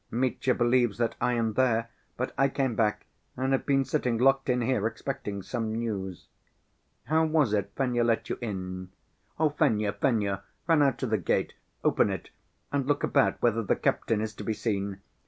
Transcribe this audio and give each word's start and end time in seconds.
Mitya 0.09 0.55
believes 0.55 0.97
that 0.97 1.13
I 1.21 1.33
am 1.33 1.53
there, 1.53 1.89
but 2.17 2.33
I 2.35 2.49
came 2.49 2.73
back 2.75 3.05
and 3.37 3.51
have 3.53 3.67
been 3.67 3.85
sitting 3.85 4.17
locked 4.17 4.49
in 4.49 4.61
here, 4.61 4.87
expecting 4.87 5.43
some 5.43 5.75
news. 5.75 6.25
How 7.03 7.23
was 7.23 7.53
it 7.53 7.69
Fenya 7.77 8.03
let 8.03 8.27
you 8.27 8.39
in? 8.41 8.89
Fenya, 9.59 9.93
Fenya, 9.93 10.41
run 10.65 10.81
out 10.81 10.97
to 10.97 11.05
the 11.05 11.19
gate, 11.19 11.53
open 11.83 12.09
it 12.09 12.31
and 12.71 12.87
look 12.87 13.03
about 13.03 13.39
whether 13.43 13.61
the 13.61 13.75
captain 13.75 14.21
is 14.21 14.33
to 14.33 14.43
be 14.43 14.53
seen! 14.53 15.01